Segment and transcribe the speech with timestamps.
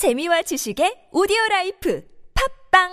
[0.00, 2.00] 재미와 지식의 오디오 라이프
[2.72, 2.88] 팟빵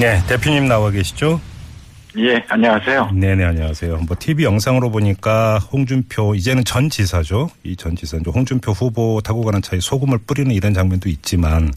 [0.00, 1.38] 네, 대표님 나와 계시죠?
[2.16, 3.10] 예, 안녕하세요.
[3.12, 3.98] 네네, 안녕하세요.
[4.08, 7.50] 뭐, TV 영상으로 보니까 홍준표, 이제는 전 지사죠.
[7.62, 11.70] 이 전 지사, 이제 홍준표 후보 타고 가는 차에 소금을 뿌리는 이런 장면도 있지만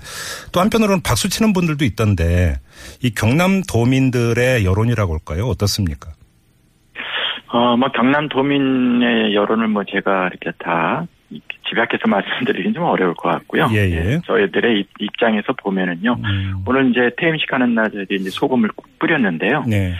[0.54, 2.58] 또 한편으로는 박수 치는 분들도 있던데
[3.02, 5.48] 이 경남 도민들의 여론이라고 할까요?
[5.50, 6.14] 어떻습니까?
[7.52, 11.06] 어, 뭐, 경남 도민의 여론을 뭐 제가 이렇게 다
[11.70, 13.70] 집약해서 말씀드리긴 좀 어려울 것 같고요.
[13.74, 14.20] 예, 예.
[14.26, 16.18] 저희들의 입- 입장에서 보면은요.
[16.24, 16.56] 음.
[16.66, 18.70] 오늘 이제 퇴임식 하는 날에 이제 소금을
[19.00, 19.64] 뿌렸는데요.
[19.68, 19.94] 네.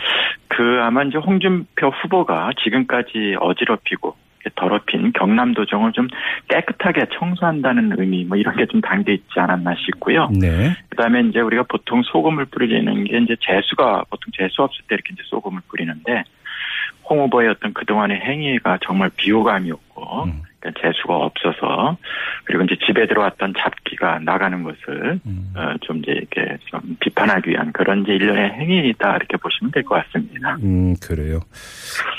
[0.48, 4.16] 그 아마 이제 홍준표 후보가 지금까지 어지럽히고
[4.56, 6.08] 더럽힌 경남도정을 좀
[6.48, 10.28] 깨끗하게 청소한다는 의미 뭐 이런 게 좀 담겨 있지 않았나 싶고요.
[10.38, 10.74] 네.
[10.90, 15.22] 그다음에 이제 우리가 보통 소금을 뿌리는 게 이제 재수가 보통 재수 없을 때 이렇게 이제
[15.26, 16.24] 소금을 뿌리는데
[17.04, 20.42] 홍 후보의 어떤 그동안의 행위가 정말 비호감이었고 음.
[20.80, 21.96] 재수가 없어서
[22.44, 25.52] 그리고 이제 집에 들어왔던 잡기가 나가는 것을 음.
[25.56, 29.96] 어, 좀 이제 이렇게 좀 비판하기 위한 그런 이제 일련의 행위다 이렇게 보시면 될 것
[30.04, 30.56] 같습니다.
[30.62, 31.40] 음, 그래요.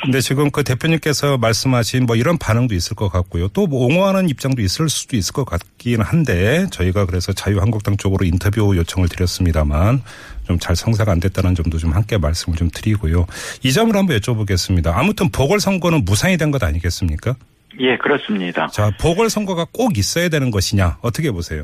[0.04, 3.48] 근데 지금 그 대표님께서 말씀하신 뭐 이런 반응도 있을 것 같고요.
[3.50, 8.76] 또 뭐 옹호하는 입장도 있을 수도 있을 것 같긴 한데 저희가 그래서 자유한국당 쪽으로 인터뷰
[8.76, 10.02] 요청을 드렸습니다만
[10.48, 13.26] 좀잘 성사가 안 됐다는 점도 좀 함께 말씀을 좀 드리고요.
[13.64, 14.92] 이 점을 한번 여쭤보겠습니다.
[14.94, 17.36] 아무튼 보궐선거는 무상이 된 것 아니겠습니까?
[17.80, 18.68] 예, 그렇습니다.
[18.68, 21.64] 자, 보궐선거가 꼭 있어야 되는 것이냐 어떻게 보세요?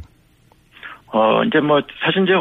[1.07, 2.33] 어, 이제 뭐, 사실 이제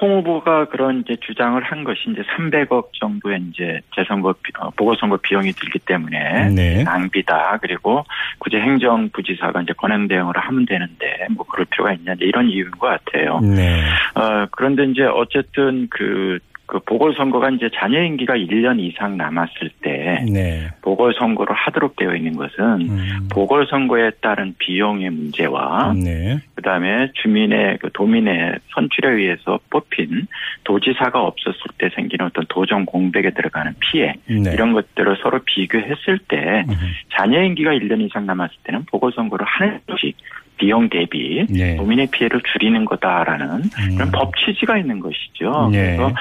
[0.00, 5.16] 홍 후보가 그런 이제 주장을 한 것이 이제 300억 정도의 이제 재선거, 비- 어, 보궐선거
[5.16, 6.82] 비용이 들기 때문에 네.
[6.82, 7.58] 낭비다.
[7.62, 8.04] 그리고
[8.38, 12.14] 굳이 행정부지사가 이제 권한 대응을 하면 되는데 뭐 그럴 필요가 있냐.
[12.20, 13.40] 이런 이유인 것 같아요.
[13.40, 13.80] 네.
[14.14, 20.68] 어, 그런데 이제 어쨌든 그, 그 보궐선거가 이제 잔여 임기가 1년 이상 남았을 때 네.
[20.96, 23.28] 보궐선거를 하도록 되어 있는 것은 음.
[23.30, 26.38] 보궐선거에 따른 비용의 문제와 네.
[26.54, 30.26] 그다음에 주민의 그 도민의 선출에 의해서 뽑힌
[30.64, 34.52] 도지사가 없었을 때 생기는 어떤 도정 공백에 들어가는 피해 네.
[34.52, 36.74] 이런 것들을 서로 비교했을 때 음.
[37.10, 40.14] 잔여 임기가 1년 이상 남았을 때는 보궐선거를 하는 것이
[40.56, 41.76] 비용 대비 네.
[41.76, 43.62] 도민의 피해를 줄이는 거다라는
[43.94, 44.12] 그런 음.
[44.12, 45.68] 법 취지가 있는 것이죠.
[45.72, 45.96] 네.
[45.96, 46.14] 그래서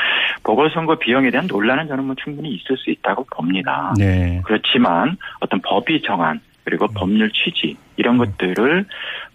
[0.44, 3.94] 보궐선거 비용에 대한 논란은 저는 뭐 충분히 있을 수 있다고 봅니다.
[3.98, 4.42] 네.
[4.46, 8.86] 그렇지만 어떤 법이 정한 그리고 법률 취지 이런 것들을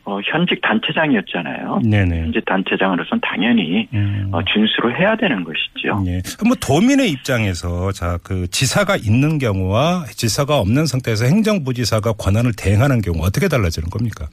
[0.05, 1.83] 어, 현직 단체장이었잖아요.
[1.85, 2.23] 네네.
[2.23, 4.29] 현직 단체장으로서는 당연히 음.
[4.33, 6.03] 어, 준수를 해야 되는 것이죠.
[6.07, 6.21] 예.
[6.45, 13.19] 뭐 도민의 입장에서 자 그 지사가 있는 경우와 지사가 없는 상태에서 행정부지사가 권한을 대행하는 경우
[13.23, 14.29] 어떻게 달라지는 겁니까?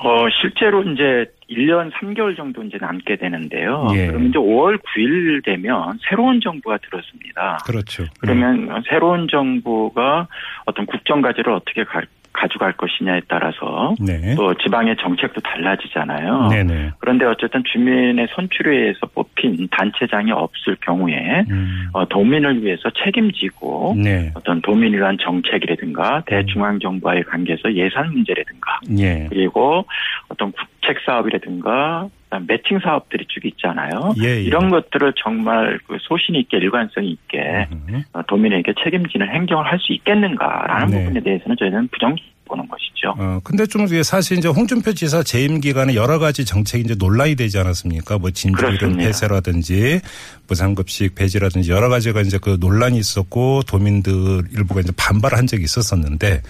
[0.00, 3.88] 어, 실제로 이제 1년 3개월 정도 이제 남게 되는데요.
[3.94, 4.06] 예.
[4.08, 7.58] 그럼 이제 5월 9일 되면 새로운 정부가 들었습니다.
[7.64, 8.04] 그렇죠.
[8.20, 10.28] 그러면 새로운 정부가
[10.66, 12.02] 어떤 국정과제를 어떻게 가,
[12.38, 14.34] 가져갈 것이냐에 따라서 네.
[14.36, 16.48] 또 지방의 정책도 달라지잖아요.
[16.48, 16.92] 네네.
[16.98, 21.88] 그런데 어쨌든 주민의 선출에 의해서 뽑힌 단체장이 없을 경우에 음.
[21.92, 24.30] 어, 도민을 위해서 책임지고 네.
[24.34, 24.62] 어떤
[24.98, 29.26] 위한 정책이라든가 대중앙 정부와의 관계에서 예산 문제라든가 예.
[29.28, 29.84] 그리고
[30.28, 32.08] 어떤 국 책 사업이라든가
[32.46, 34.14] 매칭 사업들이 쭉 있잖아요.
[34.22, 34.42] 예, 예.
[34.42, 38.02] 이런 것들을 정말 그 소신 있게 일관성 있게 음.
[38.12, 41.04] 어, 도민에게 책임지는 행정을 할 수 있겠는가라는 네.
[41.04, 43.14] 부분에 대해서는 저희는 부정적으로 보는 것이죠.
[43.16, 47.58] 어, 근데 좀 사실 이제 홍준표 지사 재임 기간에 여러 가지 정책이 이제 논란이 되지
[47.58, 48.18] 않았습니까?
[48.18, 48.96] 뭐 진주이름.
[48.96, 50.00] 폐쇄라든지
[50.48, 54.12] 무상급식 폐지라든지 여러 가지가 이제 그 논란이 있었고 도민들
[54.56, 56.42] 일부가 이제 반발한 적이 있었었는데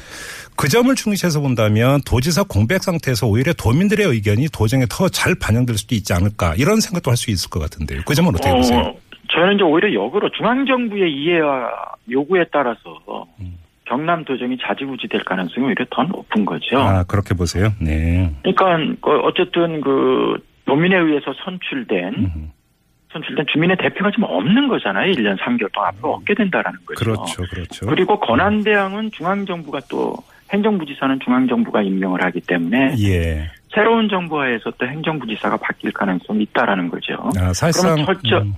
[0.56, 5.94] 그 점을 중시해서 본다면 도지사 공백 상태에서 오히려 도민들의 의견이 도정에 더 잘 반영될 수도
[5.94, 8.02] 있지 않을까 이런 생각도 할 수 있을 것 같은데요.
[8.06, 8.78] 그 점은 어떻게 보세요?
[8.78, 8.94] 어,
[9.32, 11.70] 저는 이제 오히려 역으로 중앙정부의 이해와
[12.08, 12.78] 요구에 따라서
[13.08, 13.17] 음.
[13.98, 16.78] 경남 도정이 자지우지 될 가능성이 오히려 더 높은 거죠.
[16.78, 17.70] 아 그렇게 보세요.
[17.80, 18.32] 네.
[18.42, 20.36] 그러니까 그 어쨌든 그
[20.66, 22.52] 도민에 의해서 선출된 음,
[23.12, 25.10] 선출된 주민의 대표가 지금 없는 거잖아요.
[25.12, 27.04] 1년 3개월 동안 앞으로 없게 된다라는 거죠.
[27.04, 27.86] 그렇죠, 그렇죠.
[27.86, 30.14] 그리고 권한대항은 중앙정부가 또
[30.52, 33.50] 행정부지사는 중앙정부가 임명을 하기 때문에 예.
[33.74, 37.14] 새로운 정부하에서 또 행정부지사가 바뀔 가능성이 있다라는 거죠.
[37.38, 38.54] 아, 사실상 그럼 철저- 음,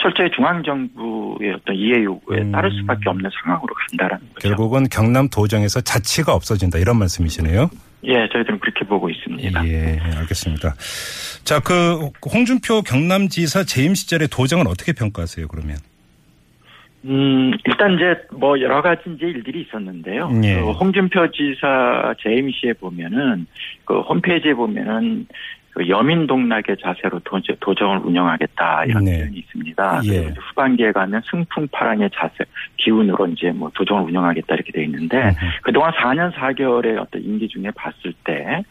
[0.00, 2.52] 철저히 중앙정부의 어떤 이해 요구에 음.
[2.52, 4.48] 따를 수밖에 없는 상황으로 간다라는 거죠.
[4.48, 7.68] 결국은 경남 도정에서 자치가 없어진다 이런 말씀이시네요.
[8.04, 9.66] 예, 저희들은 그렇게 보고 있습니다.
[9.66, 10.74] 예, 알겠습니다.
[11.44, 15.48] 자, 그 홍준표 경남지사 재임 시절의 도정은 어떻게 평가하세요?
[15.48, 15.76] 그러면?
[17.04, 20.30] 음, 일단 이제 뭐 여러 가지 이제 일들이 있었는데요.
[20.44, 20.60] 예.
[20.60, 23.46] 그 홍준표 지사 재임 시에 보면은
[23.84, 25.26] 그 홈페이지에 보면은
[25.86, 29.18] 여민동락의 자세로 도, 도정을 운영하겠다 이런 네.
[29.18, 30.00] 표현이 있습니다.
[30.06, 30.34] 예.
[30.38, 32.44] 후반기에 가면 승풍파랑의 자세
[32.76, 35.34] 기운으로 이제 뭐 도정을 운영하겠다 이렇게 돼 있는데 음흠.
[35.62, 38.62] 그동안 4년 4개월의 어떤 임기 중에 봤을 때,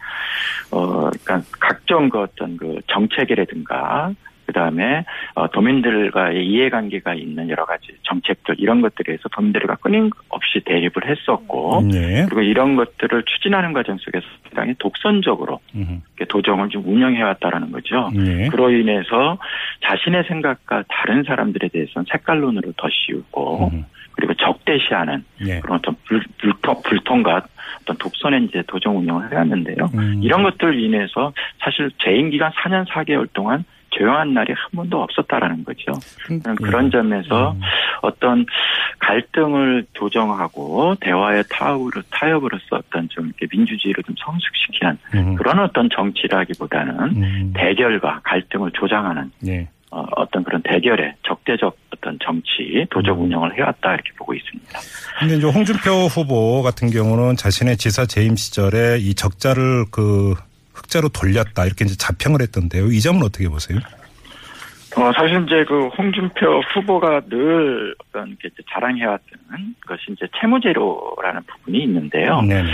[0.72, 4.12] 어, 그러니까 각종 그 어떤 그 정책이라든가,
[4.48, 5.04] 그 다음에,
[5.36, 12.26] 어, 도민들과의 이해관계가 있는 여러 가지 정책들, 이런 것들에서 도민들과 끊임없이 대립을 했었고, 네.
[12.26, 15.92] 그리고 이런 것들을 추진하는 과정 속에서 상당히 독선적으로 음흠.
[16.16, 18.10] 이렇게 도정을 좀 운영해왔다라는 거죠.
[18.16, 18.48] 네.
[18.48, 19.38] 그로 인해서
[19.82, 23.84] 자신의 생각과 다른 사람들에 대해서는 색깔론으로 더 씌우고, 음흠.
[24.14, 25.60] 그리고 적대시하는 네.
[25.60, 27.44] 그런 어떤 불, 불통, 불통과
[27.82, 29.90] 어떤 독선의 이제 도정 운영을 해왔는데요.
[29.94, 30.22] 음.
[30.24, 33.64] 이런 것들 인해서 사실 재임 기간 4년 4개월 동안
[33.98, 35.92] 조용한 날이 한 번도 없었다라는 거죠.
[36.30, 37.62] 음, 그런 점에서 음.
[38.02, 38.46] 어떤
[39.00, 45.36] 갈등을 조정하고 대화의 타협으로 타협으로서 어떤 좀 이렇게 민주주의를 좀 성숙시키는 음.
[45.36, 47.54] 그런 어떤 정치라기보다는 음.
[47.56, 49.70] 대결과 갈등을 조장하는 네.
[49.90, 53.26] 어, 어떤 그런 대결의 적대적 어떤 정치 도적 음.
[53.26, 54.80] 운영을 해왔다 이렇게 보고 있습니다.
[55.20, 60.36] 근데 이제 홍준표 후보 같은 경우는 자신의 지사 재임 시절에 이 적자를 그
[60.78, 62.88] 흑자로 돌렸다 이렇게 이제 자평을 했던데요.
[62.88, 63.80] 이 점은 어떻게 보세요?
[64.96, 71.84] 어, 사실 이제 그 홍준표 후보가 늘 어떤 이렇게 이제 자랑해왔던 것이 이제 채무제로라는 부분이
[71.84, 72.42] 있는데요.
[72.42, 72.72] 네네.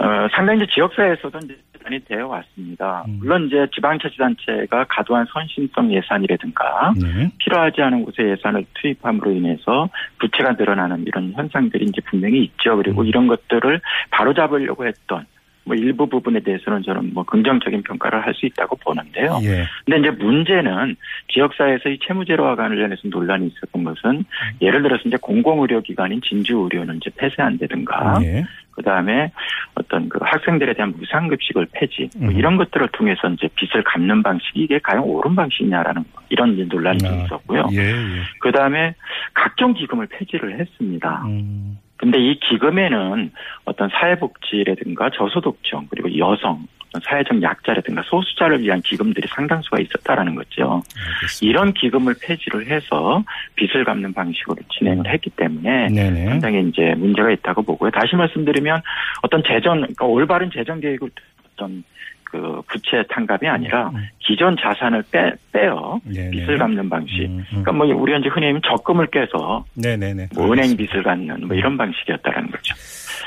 [0.00, 3.04] 어, 상당히 이제 지역사회에서도 이제 많이 되어 왔습니다.
[3.08, 3.18] 음.
[3.20, 7.30] 물론 이제 지방자치단체가 과도한 선심성 예산이라든가 네.
[7.38, 9.88] 필요하지 않은 곳에 예산을 투입함으로 인해서
[10.18, 12.76] 부채가 늘어나는 이런 현상들이 이제 분명히 있죠.
[12.76, 13.06] 그리고 음.
[13.06, 15.26] 이런 것들을 바로잡으려고 했던
[15.64, 19.38] 뭐 일부 부분에 대해서는 저는 뭐 긍정적인 평가를 할 수 있다고 보는데요.
[19.42, 19.66] 예.
[19.84, 20.96] 근데 이제 문제는
[21.32, 24.24] 지역사회에서 이 채무제로와 관련해서 논란이 있었던 것은
[24.60, 28.44] 예를 들어서 이제 공공의료기관인 진주의료는 이제 폐쇄한다든가 예.
[28.70, 29.30] 그 다음에
[29.74, 32.36] 어떤 그 학생들에 대한 무상급식을 폐지 뭐 음.
[32.38, 37.12] 이런 것들을 통해서 이제 빚을 갚는 방식이 이게 과연 옳은 방식이냐라는 이런 이제 논란이 좀
[37.12, 37.68] 아, 있었고요.
[37.72, 37.78] 예.
[37.78, 38.04] 예.
[38.40, 38.94] 그 다음에
[39.34, 41.22] 각종 기금을 폐지를 했습니다.
[41.26, 41.76] 음.
[42.02, 43.30] 근데 이 기금에는
[43.64, 46.66] 어떤 사회복지라든가 저소득층 그리고 여성
[47.04, 50.82] 사회적 약자라든가 소수자를 위한 기금들이 상당수가 있었다라는 거죠.
[50.98, 51.38] 알겠습니다.
[51.42, 53.22] 이런 기금을 폐지를 해서
[53.54, 56.26] 빚을 갚는 방식으로 진행을 했기 때문에 네네.
[56.26, 57.92] 상당히 이제 문제가 있다고 보고요.
[57.92, 58.82] 다시 말씀드리면
[59.22, 61.08] 어떤 재정, 그러니까 올바른 재정 계획을
[61.54, 61.84] 어떤
[62.32, 64.08] 그 부채 탕감이 아니라 음.
[64.20, 66.30] 기존 자산을 빼, 빼어 네네.
[66.30, 67.20] 빚을 갚는 방식.
[67.26, 67.44] 음, 음.
[67.62, 70.28] 그러니까 뭐 우리가 이제 흔히 적금을 깨서 네네네.
[70.34, 70.74] 뭐 은행.
[70.74, 72.74] 빚을 갚는 뭐 이런 방식이었다는 거죠.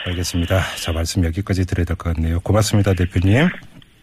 [0.07, 0.59] 알겠습니다.
[0.83, 2.39] 자, 말씀 여기까지 드려야 될 것 같네요.
[2.39, 3.47] 고맙습니다, 대표님.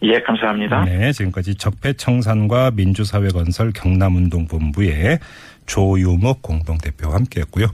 [0.04, 0.84] 예, 감사합니다.
[0.84, 5.18] 네, 지금까지 적폐청산과 민주사회건설 경남운동본부의
[5.66, 7.66] 조유목 공동대표와 함께했고요.